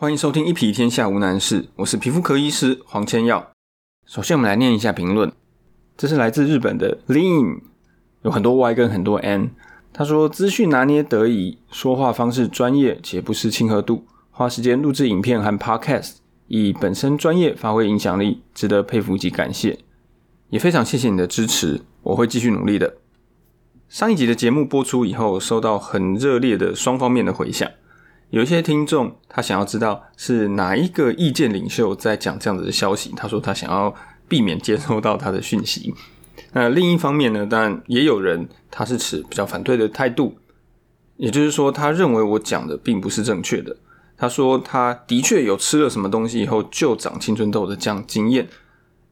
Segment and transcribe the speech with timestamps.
[0.00, 3.50] 欢迎收听一皮天下无难事，我是皮肤科医师黄千耀。
[4.06, 5.32] 首先，我们来念一下评论，
[5.96, 7.58] 这是来自日本的 Lean，
[8.22, 9.50] 有很多 Y 跟很多 N。
[9.92, 19.80] 他说：“资讯拿捏得宜，说话方式专业且不失亲和度，花时间录制影片和 Podcast，以本身专业发挥影响力，值得佩服及感谢。
[20.50, 22.98] 也非常谢谢你的支持，我会继续努力的。”
[23.90, 27.68] 上一集的节目播出以后，收到很热烈的双方面的回响。
[28.30, 33.10] 有一些听众，他想要知道是哪一个意见领袖在讲这样子的消息。
[33.16, 33.94] 他说他想要
[34.28, 35.94] 避免接收到他的讯息。
[36.52, 40.36] 那另一方面呢，当然也有人他是持比较反对的态度，
[41.16, 43.74] 也就是说，他认为我讲的并不是正确的。
[44.18, 48.46] 他说他的确有吃了什么东西以后就长青春痘的这样经验。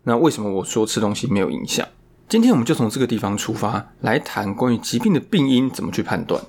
[0.03, 1.89] 那为什么我说吃东西没有影响？
[2.29, 6.43] 今天我们就从这个地方出发来谈关于疾病的病因怎么去判断。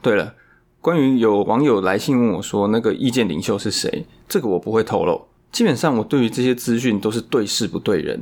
[0.00, 0.34] 对了。
[0.80, 5.22] 关于有网友来信问我说那个意见领袖是谁，这个我不会透露。
[5.50, 8.20] 基本上我对于这些资讯都是对事不对人。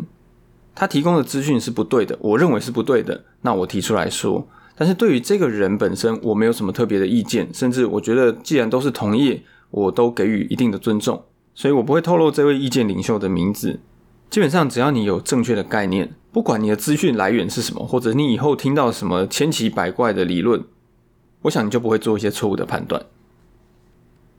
[0.75, 4.47] 他提供的资讯是不对的，我认为是不对的，那我提出来说。
[4.77, 11.23] 但是对于这个人本身，我没有什么特别的意见，甚至我觉得既然都是同业，我都给予一定的尊重，
[11.55, 13.81] 所以我不会透露这位意见领袖的名字。
[14.29, 20.62] 基本上只要你有正确的概念，不管你的资讯来源是什么，或者你以后听到什么千奇百怪的理论。
[21.47, 23.05] 我想你就不会做一些错误的判断。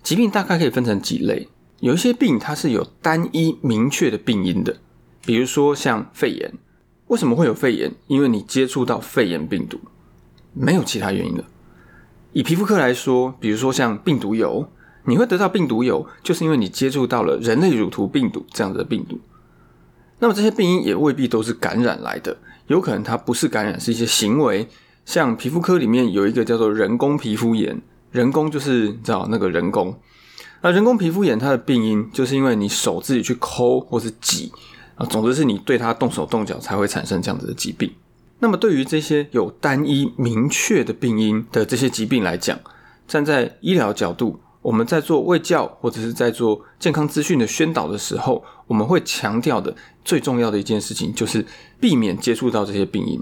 [0.03, 4.77] 疾病大概可以分成几类，有一些病它是有单一明确的病因的，
[5.25, 6.53] 比如说像肺炎。
[7.07, 7.93] 为什么会有肺炎？
[8.07, 9.79] 因为你接触到肺炎病毒，
[10.53, 11.45] 没有其他原因了。
[12.33, 14.67] 以皮肤科来说，比如说像病毒疣，
[15.05, 19.17] 你会得到病毒疣，就是因为你接触到了人类乳头病毒这样的病毒。
[20.19, 22.35] 那么这些病因也未必都是感染来的，
[22.67, 24.67] 有可能它不是感染，是一些行为。
[25.07, 29.97] 像皮肤科里面有一个叫做人工皮肤炎，人工就是知道那个人工。
[30.61, 34.51] 那人工皮肤炎它的病因就是因为你手自己去抠或是挤
[34.95, 37.89] 啊，总之是你对它动手动脚才会产生这样子的疾病。
[38.39, 42.59] 那么对于这些有单一明确的病因的这些疾病来讲，
[43.07, 49.73] 站在医疗角度，我们在做卫教或者是在做健康资讯的宣导的时候，我们会强调的
[50.03, 51.45] 最重要的一件事情就是
[51.79, 53.17] 避免接触到这些病因。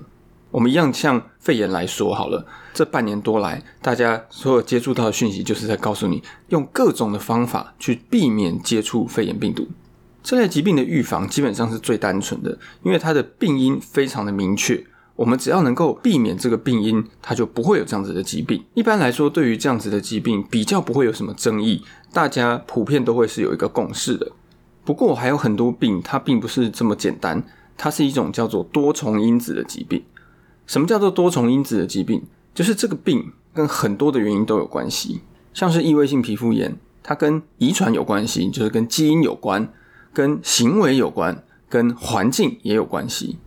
[0.56, 9.68] 我们一样像肺炎来说好了，这半年多来，大家所有接触到的讯息，就是在告诉你，用各种的方法去避免接触肺炎病毒。
[10.24, 14.82] 这类疾病的预防基本上是最单纯的，因为它的病因非常的明确。
[15.18, 18.64] 我们只要能够避免这个病因，它就不会有这样子的疾病。
[18.76, 21.84] 一般来说，对于这样子的疾病，比较不会有什么争议，
[22.14, 24.32] 大家普遍都会是有一个共识的。
[24.86, 27.44] 不过，还有很多病，它并不是这么简单，
[27.78, 30.02] 它是一种叫做多重因子的疾病。
[30.68, 32.24] 什么叫做多重因子的疾病？
[32.54, 35.20] 就是这个病跟很多的原因都有关系，
[35.54, 39.72] 像是异位性皮肤炎，它跟遗传有关系，就是跟基因有关，
[40.14, 43.38] 跟行为有关，跟环境也有关系。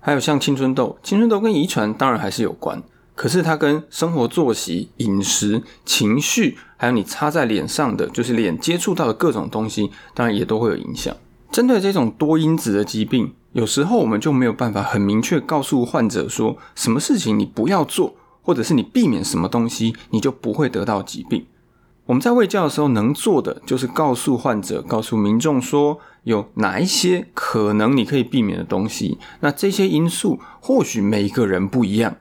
[0.00, 2.82] 还有像青春痘，青春痘跟遗传当然还是有关，
[3.14, 11.16] 可是它跟生活作息、饮食、情绪，还有你擦在脸上的，就是脸接触到的各种东西，当然也都会有影响。
[11.50, 13.32] 针对这种多因子的疾病。
[13.54, 21.46] 有时候我们就没有办法很明确告诉患者说什么事情你不要做，或者是你避免什么东西，你就不会得到疾病。
[22.06, 29.18] 我们在喂教的时候能做的就是告诉患者、告诉民众说有哪一些可能你可以避免的东西。
[29.38, 32.16] 那这些因素或许每一个人不一样，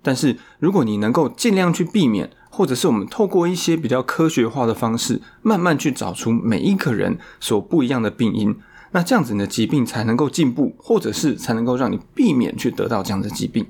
[0.00, 8.56] 但是如果你能够尽量去避免，或者是我们透过一些比较科学化的方式，慢慢去找出每一个人所不一样的病因。
[8.92, 13.66] 那这样子你的疾病才能够进步，或者是才能够让你避免去得到这样的疾病。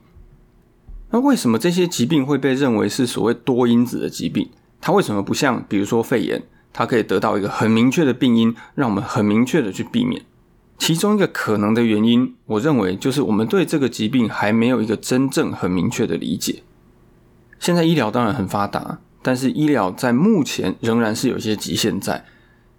[1.10, 4.48] 那为什么这些疾病会被认为是所谓多因子的疾病？
[4.80, 6.42] 它为什么不像比如说肺炎，
[6.72, 10.22] 它可以得到一个很明确的病因，让我们很明确的去避免？
[10.78, 16.62] 其中一个可能的原因，我认为就是我们对这个疾病还没有一个真正很明确的理解。
[17.58, 22.24] 现在医疗当然很发达，但是医疗在目前仍然是有些极限在。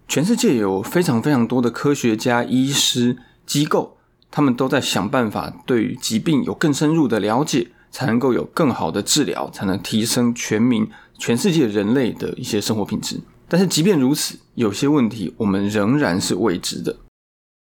[0.10, 3.96] 全世界有非常非常多的科学家、医师、机构，
[4.32, 10.90] 他们都在想办法对于疾病有更深入的了解，才能够有更好的治疗，才能提升全民、
[11.20, 13.22] 全世界人类的一些生活品质。
[13.48, 16.98] 但是即便如此，有些问题我们仍然是未知的。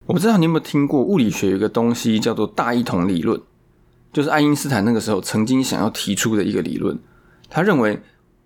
[0.06, 3.38] 我不知道你有没有听过物理学有一个东西叫做大一统理论，
[4.14, 6.99] 就是爱因斯坦那个时候曾经想要提出的一个理论，
[7.50, 8.00] 他认为。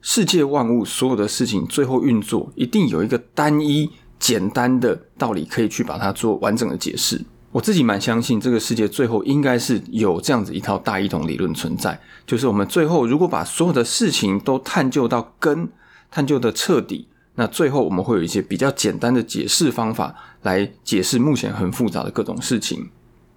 [0.07, 7.19] 世界万物所有的事情最后运作，一定有一个单一简单的道理可以去把它做完整的解释。
[7.51, 11.99] 我自己蛮相信，这个世界最后应该是有这样子一套大一统理论存在。
[12.27, 15.67] 就是我们最后如果把所有的事情都探究到根，
[16.11, 22.91] 探究的彻底，那最后我们会有一些比较简单的解释方法来解释目前很复杂的各种事情。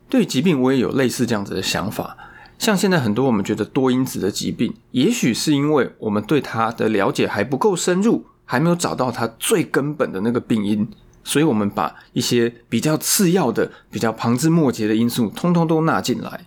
[0.09, 2.17] 对疾病，我也有类似这样子的想法。
[2.57, 10.87] 像现在很多我们觉得多因子的疾病，也许是因为我们对它的了解还不够深入，还没有找到它最根本的那个病因，
[11.23, 16.45] 所以我们把一些比较次要的、比较旁枝末节的因素，通通都纳进来。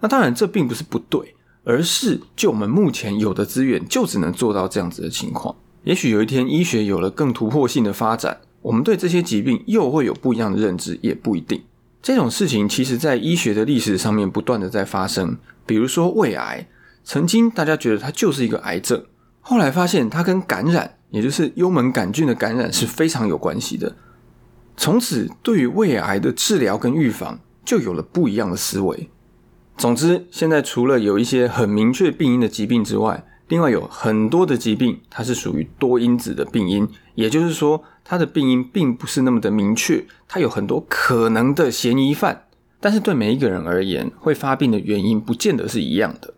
[0.00, 1.34] 那当然，这并不是不对，
[1.64, 5.54] 而是就我们目前有的资源，就只能做到这样子的情况。
[5.84, 11.62] 也许有一天医学有了更突破性的发展，我们对这些疾病又会有不一样的认知，也不一定。
[12.06, 15.38] 这种事情其实，在医学的历史上面不断的在发生。
[15.66, 16.68] 比如说胃癌，
[17.02, 19.04] 曾经大家觉得它就是一个癌症，
[19.40, 23.96] 后来发现它跟感染，也就是幽门杆菌的感染是非常有关系的。
[24.76, 29.10] 从此，对于胃癌的治疗跟预防，就有了不一样的思维。
[29.76, 42.46] 总之，现在除了有一些很明确病因的疾病之外，另外有很多的疾病，它是属于多因子的病因，也就是说，它的病因并不是那么的明确，它有很多可能的嫌疑犯，
[42.80, 46.34] 但是对每一个人而言，会发病的原因不见得是一样的。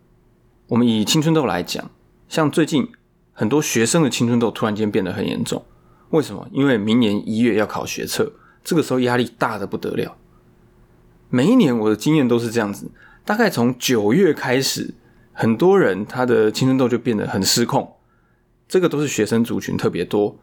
[0.67, 1.89] 我们以青春痘来讲，
[2.27, 2.87] 像最近
[3.33, 5.65] 很多学生的青春痘突然间变得很严重，
[6.11, 6.47] 为什么？
[6.51, 8.31] 因为明年一月要考学测，
[8.63, 10.15] 这个时候压力大的不得了。
[11.31, 12.91] 每一年我的经验都是这样子，
[13.25, 14.93] 大概从九月开始。
[15.39, 17.89] 很多人他的青春痘就变得很失控，
[18.67, 20.37] 这个都是学生族群特别多。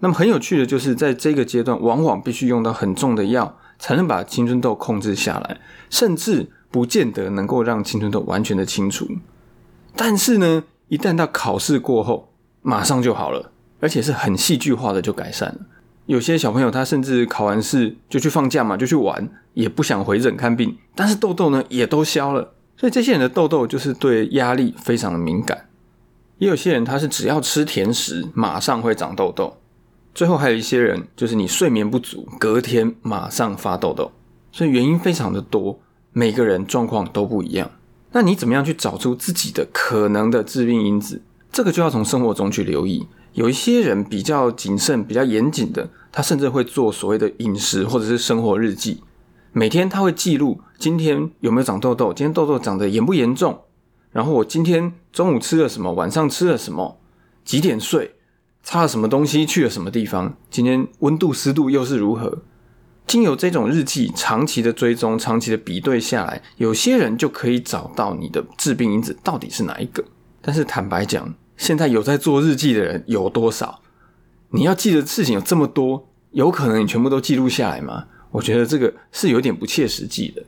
[0.00, 9.06] 那么很有趣的就是，在这个阶段，往往必须用到很重的药，才能把青春痘控制下来，甚至不见得能够让青春痘完全的清除。
[9.94, 15.58] 但是呢，一旦到考试过后，马上就好了，而且是很戏剧化的就改善了。
[16.06, 22.54] 有些小朋友他甚至考完试就去放假嘛，就去玩，也不想回诊看病，但是痘痘呢也都消了。
[22.80, 25.68] 所以这些人的痘痘就是对压力非常的敏感，
[26.38, 29.54] 也有些人他是只要吃甜食马上会长痘痘，
[30.14, 34.10] 最后还有一些人就是你睡眠不足，隔天马上发痘痘，
[34.50, 35.78] 所以原因非常的多，
[36.14, 37.70] 每个人状况都不一样。
[38.12, 41.20] 那你怎么样去找出自己的可能的致病因子？
[41.52, 43.06] 这个就要从生活中去留意。
[43.34, 49.02] 有一些人比较谨慎、比较严谨的，他甚至会做所谓的饮食或者是生活日记。
[49.52, 53.62] 每天他会记录今天有没有长痘痘，今天痘痘长得严不严重，
[54.12, 57.00] 然后我今天中午吃了什么，晚上吃了什么，
[57.44, 58.14] 几点睡，
[58.62, 62.42] 擦了什么东西，去了什么地方，今天温度湿度又是如何？
[63.06, 70.04] 经由这种日记长期的追踪、长期的比对下来，有些人就可以找到你的致病因子到底是哪一个。
[70.40, 73.80] 但是坦白讲，现在有在做日记的人有多少？
[74.50, 78.04] 你要记的事情有这么多，有可能你全部都记录下来吗？
[78.30, 80.42] 我觉得这个是有点不切实际的，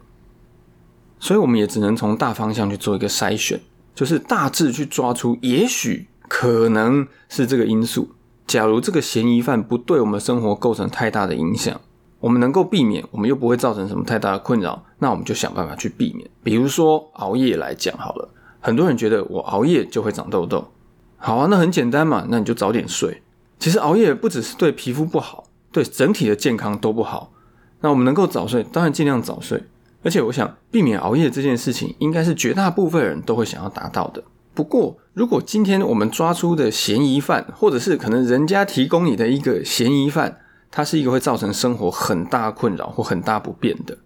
[1.19, 3.61] 所以我们也只能从大方向去做一个筛选，
[3.95, 8.11] 就是大致去抓出，也许可能是这个因素。
[8.47, 11.81] 假如这个嫌疑犯不对我们生活构成太大的影响，
[12.21, 16.29] 我们能够避免，我们又不会造成什么太大的困扰，那我们就想办法去避免。
[16.43, 18.29] 比如说熬夜来讲好了，
[18.61, 20.71] 很多人觉得我熬夜就会长痘痘，
[21.17, 23.23] 好啊，那很简单嘛，那你就早点睡。
[23.59, 27.33] 其实熬夜不只是对皮肤不好，对整体的健康都不好。
[27.83, 29.63] 那我们能够早睡，当然尽量早睡。
[30.05, 34.25] 而且我想，避免熬夜这件事情，应该是绝大部分人都会想要达到的。
[34.55, 40.39] 不过，如果今天我们抓出的嫌疑犯，或者是可能人家提供你的一个嫌疑犯，
[40.71, 43.97] 他是一个会造成生活很大困扰或很大不便的，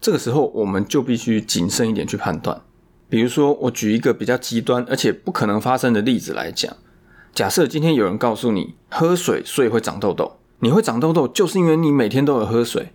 [0.00, 2.62] 这个时候我们就必须谨慎一点去判断。
[3.08, 6.74] 比如说，我举一个比较极端而且不可能发生的例子来讲：
[7.34, 12.92] 假设今天有人告诉你，喝水所以会长痘痘，你会长痘痘就是因为你每天都有喝水。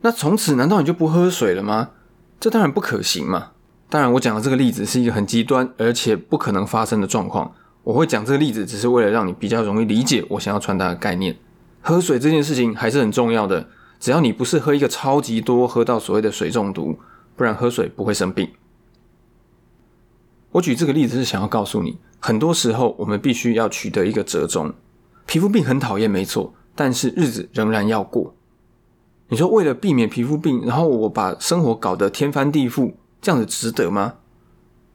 [0.00, 1.90] 那从此难道你就不喝水了吗？
[2.38, 3.50] 这当然不可行嘛。
[3.90, 7.52] 当然，我讲的这个例子是一个很极端而且不可能发生的状况。
[7.82, 11.36] 我会讲这个例子，只是为了让你比较容易理解我想要传达的概念。
[11.80, 13.66] 喝水这件事情还是很重要的，
[13.98, 16.98] 只要你不是喝一个超级多，喝到所谓的水中毒，
[17.34, 18.50] 不然喝水不会生病。
[20.52, 24.74] 我举这个例子是想要告诉你，很多时候我们必须要取得一个折中。
[25.24, 28.34] 皮肤病很讨厌，没错，但是日子仍然要过。
[29.30, 34.14] 你说为了避免皮肤病，然后我把生活搞得天翻地覆，这样子值得吗？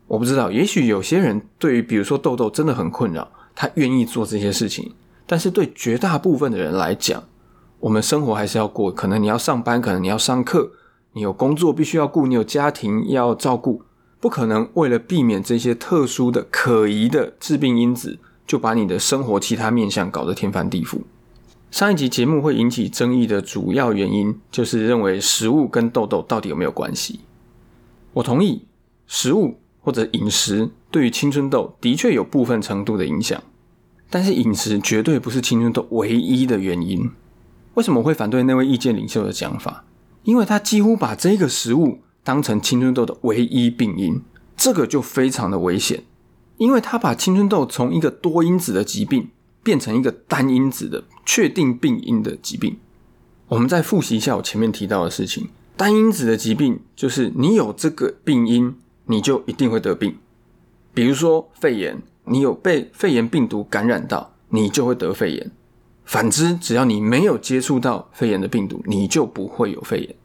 [0.07, 4.93] 我不知道，也许有些人对于比如说痘痘真的很困扰，他愿意做这些事情。
[5.25, 7.23] 但是对绝大部分的人来讲，
[7.79, 10.71] 我们生活还是要过，可能你要上班，可能你要上课，
[11.13, 13.83] 你有工作必须要顾，你有家庭要照顾，
[14.19, 20.99] 不可能为了避免这些特殊的可疑的致病因子，就把你的生活其他面向搞得天翻地覆。
[21.73, 27.21] 上一集节目会引起争议的主要原因，就是认为食物跟痘痘到底有没有关系？
[28.13, 28.67] 我同意，
[29.07, 33.41] 食物或者饮食对于青春痘的确有部分程度的影响，
[34.11, 37.09] 但是饮食绝对不是青春痘唯一的原因。
[37.73, 39.83] 为什么会反对那位意见领袖的讲法？
[40.21, 44.21] 因为他几乎把这个食物当成青春痘的唯一病因，
[44.55, 46.03] 这个就非常的危险。
[46.57, 49.29] 因为他把青春痘从一个多因子的疾病
[49.63, 52.77] 变成一个单因子的确定病因的疾病。
[53.47, 58.75] 我们再复习一下我前面提到的事情：单因子的疾病就是你有这个病因，
[59.05, 60.17] 你就一定会得病。
[60.93, 65.51] 比如说肺炎，你有被肺炎病毒感染到，你就会得肺炎。
[66.05, 70.15] 反之，只要你没有接触到肺炎的病毒，你就不会有肺炎。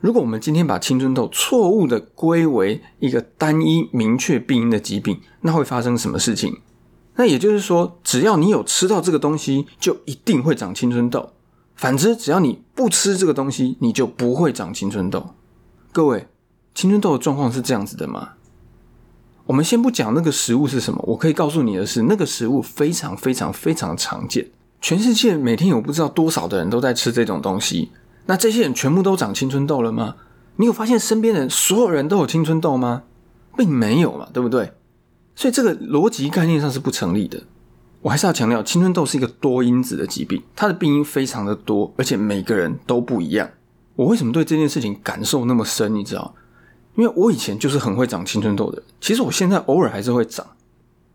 [0.00, 6.58] 如果我们今天把青春痘错误的归为一个单一明确病因的疾病，那会发生什么事情？
[7.16, 11.30] 那也就是说，只要你有吃到这个东西，就一定会长青春痘。
[11.76, 15.34] 反之，只要你不吃这个东西，你就不会长青春痘。
[15.92, 16.28] 各位，
[16.74, 18.30] 青春痘的状况是这样子的吗？
[19.46, 24.50] 我们先不讲那个食物是什么，我可以告诉你的是，那个食物非常非常非常常见。
[24.80, 27.90] 全世界每天有不知道多少的人都在吃这种东西，
[28.26, 30.16] 那这些人全部都长青春痘了吗？
[30.56, 33.02] 你有发现身边人所有人都有青春痘吗？
[33.56, 34.72] 并没有嘛，对不对？
[35.34, 37.42] 所以这个逻辑概念上是不成立的。
[38.00, 43.48] 我还是要强调，青春痘是一个多因子的疾病，它的病因非常的多，而且每个人都不一样。
[43.94, 45.94] 我为什么对这件事情感受那么深？
[45.94, 46.34] 你知道？
[46.96, 50.46] 因为我以前就是很会长青春痘的，其实我现在偶尔还是会长。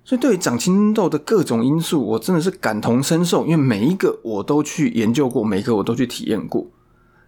[0.03, 6.65] 所以，对于长青春痘的各种因素，我真的是感同身受，因为每一个我都去研究过，每一个我都去体验过。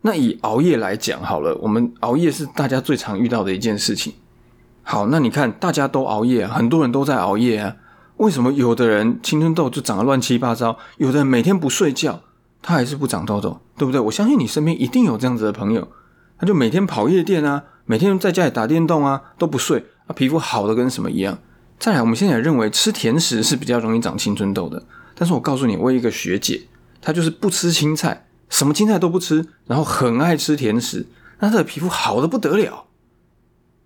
[0.02, 4.14] 那以熬夜来讲好了，我们熬夜是大家最常遇到的一件事情。
[4.84, 7.76] 好，那你看，大家都熬夜，很多人都在熬夜啊。
[8.18, 12.22] 为什么有的人青春痘就长得乱七八糟，有的人每天不睡觉，
[12.62, 14.02] 他还是不长痘痘，对不对？
[14.02, 15.88] 我相信你身边一定有这样子的朋友，
[16.38, 21.38] 他就每天跑夜店啊，每天在家里打电动啊，都不睡，啊，皮肤好的跟什么一样。
[21.78, 24.84] 再来，我们现在也认为吃甜食是比较容易长青春痘的。
[25.16, 26.62] 但是我告诉你，我有一个学姐，
[27.02, 31.08] 她就是不吃青菜，什么青菜都不吃，然后很爱吃甜食，
[31.40, 32.88] 那她的皮肤好的不得了。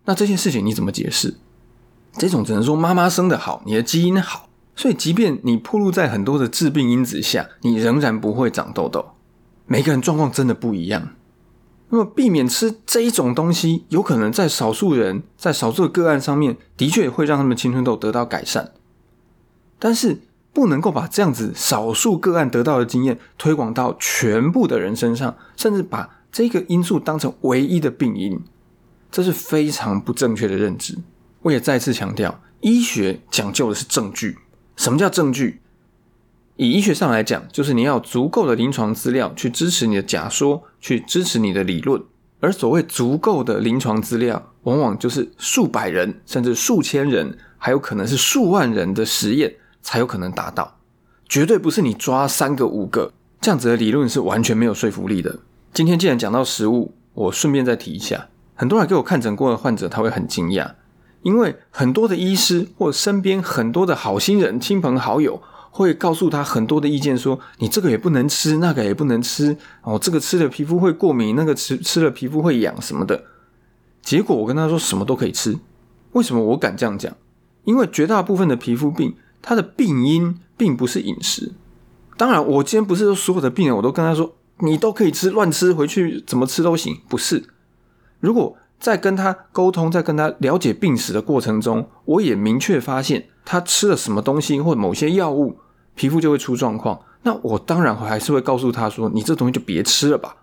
[0.06, 1.36] 那这件事情你怎么解释？
[2.14, 9.06] 这种只能说妈妈生的好，你的基因好，所以即便你暴露在很多的致病因子下，你仍然不会长痘痘。
[9.66, 11.10] 每个人状况真的不一样。
[11.90, 18.72] 那么，避免吃这一种东西，有可能在少数人在少数的个案上面，的确会让他们青春痘得到改善。
[19.80, 28.40] 但是，不能够把这样子少数个案得到的经验推广到全部的人身上，甚至把这个因素当成唯一的病因，
[29.14, 30.98] 这是非常不正确的认知。
[31.44, 34.40] 我也再次强调，医学讲究的是证据。
[34.76, 35.62] 什么叫证据？
[36.56, 42.02] 以医学上来讲，就是你要足够的临床资料去支持你的假说，去支持你的理论。
[42.40, 49.54] 而所谓足够的临床资料，往往就是数百人，甚至数千人，还有可能是数万人的实验
[49.84, 50.80] 才有可能达到。
[51.30, 55.38] 绝对不是你抓三个五个这样子的理论是完全没有说服力的。
[55.72, 60.72] 今天既然讲到食物，我顺便再提一下，很多人给我看诊过的患者，他会很惊讶，
[61.22, 65.42] 因为很多的医师或身边很多的好心人、亲朋好友。
[65.76, 73.24] 会告诉他很多的意见，说你这个也不能吃，那个也不能吃哦，这个吃了皮肤会过敏，那个吃吃了皮肤会痒什么的。
[74.00, 75.58] 结果我跟他说什么都可以吃，
[76.12, 77.12] 为什么我敢这样讲？
[77.64, 81.54] 因为绝大部分的皮肤病，它的病因并不是饮食。
[82.18, 87.44] 当然，我今天不是说所有的病人我都跟他说你都可以吃，乱吃回去怎么吃都行，不是。
[88.24, 95.58] 如果在跟他沟通，在跟他了解病史的过程中，我也明确发现他吃了什么东西或某些药物。
[95.94, 100.38] 皮肤就会出状况，那我当然还是会告诉他说：“你这东西就别吃了吧。”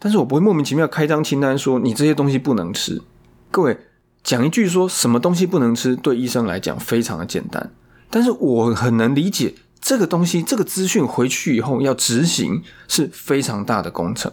[0.00, 3.02] 但是我不会莫名其妙开张清单说你这些东西不能吃。
[3.50, 3.78] 各位
[4.24, 7.70] 讲一句说什么东西不能吃，对医生来讲非常的简单，
[8.08, 14.32] 但是我很能理解这个东西，这个资讯回去以后要执行是非常大的工程。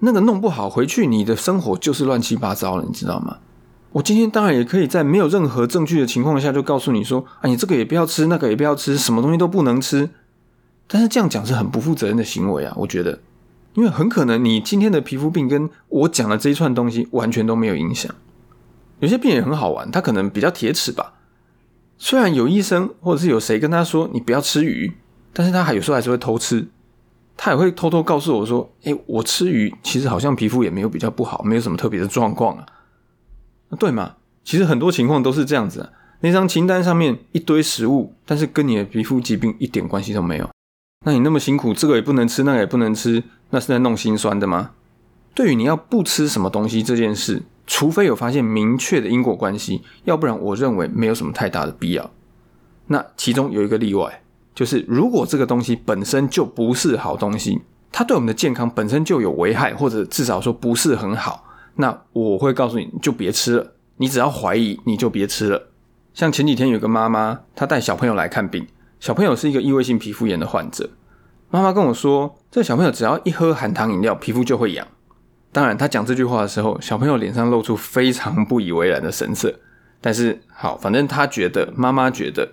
[0.00, 3.38] 那个弄不好回去你的生活就是乱七八糟了，你知道吗？
[3.92, 10.10] 我今天当然也可以在没有任何证据的情况下就告诉你说，啊，你这个也不要吃，那个也不要吃，什么东西都不能吃。
[10.86, 13.20] 但是这样讲是很不负责任的行为啊，我觉得，
[13.72, 18.14] 因为很可能你今天的皮肤病跟我讲的这一串东西完全都没有影响。
[19.00, 21.14] 有些病也很好玩，他可能比较铁齿吧。
[21.96, 24.92] 虽然有医生或者是有谁跟他说你不要吃鱼，
[25.32, 26.68] 但是他还有时候还是会偷吃。
[27.36, 32.66] 他也会偷偷告诉我说，哎，我吃鱼其实好像皮肤也没有比较不好，没有什么特别的状况啊。
[33.78, 34.14] 对嘛？
[34.44, 35.90] 其实很多情况都是这样子啊。
[36.20, 40.48] 那张清单上面一堆食物，但是跟你的皮肤疾病一点关系都没有。
[41.04, 44.70] 那你那么辛苦，这个也不能吃，那个也不能吃，那是在弄心酸的吗？
[45.34, 52.10] 对于你要不吃什么东西这件事，除非有发现明确的因果关系，要不然我认为没有什么太大的必要。
[52.86, 54.22] 那其中有一个例外，
[54.56, 57.60] 就是如果这个东西本身就不是好东西，
[57.92, 61.44] 它对我们的健康本身就有危害，或者至少说不是很好，
[61.74, 63.74] 那我会告诉你就别吃了。
[63.98, 65.68] 你只要怀疑，你就别吃了。
[66.14, 68.66] 像前几天有个妈妈，她带小朋友来看病，
[68.98, 70.88] 小朋友是一个异位性皮肤炎的患者。
[71.50, 74.88] 妈妈跟我说，这小朋友只要一喝含糖饮料，皮肤就会痒。
[75.52, 79.54] 当然，她讲这句话的时候，小朋友脸上露出非常不以为然的神色。
[80.00, 82.48] 但是好，反正她觉得，妈妈觉得。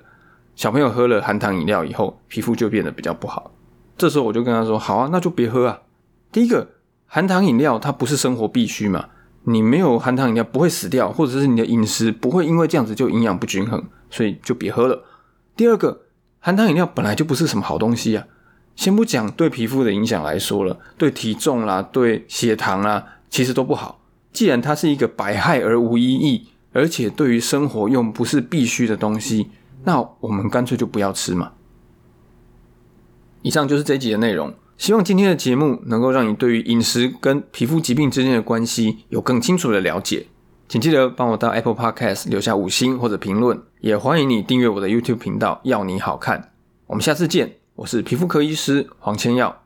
[0.55, 3.51] 小朋友喝了含糖饮料以后，皮肤就变得比较不好。
[3.97, 5.81] 这时候我就跟他说：“好啊，那就别喝啊。
[6.31, 6.67] 第一个，
[7.05, 9.09] 含糖饮料它不是生活必需嘛，
[9.43, 15.03] 你没有含糖饮料不会死掉，或者是你的饮食不会因为这样子就营养不均衡，所以就别喝了。
[15.55, 16.01] 第二个，
[16.39, 18.25] 含糖饮料本来就不是什么好东西啊。
[18.75, 23.99] 先不讲对皮肤的影响来说了，对体重啦、对血糖啦，其实都不好。
[24.31, 29.49] 既然它是一个百害而无一益，而且对于生活用不是必须的东西。”
[29.83, 31.53] 那我们干脆就不要吃嘛。
[33.41, 40.27] 以上就是这一集的内容，希望今天的节目能够让你对于饮食跟皮肤疾病之间的关系有更清楚的了解。
[40.69, 46.53] 请记得帮我到 Apple Podcast 留下五星或者评论，也欢迎你订阅我的 YouTube 频道，要你好看。
[46.87, 49.61] 我们下次见，我是皮肤科医师黄千耀。